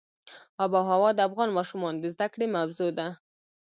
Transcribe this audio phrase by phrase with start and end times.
[0.63, 3.07] آب وهوا د افغان ماشومانو د زده کړې موضوع ده.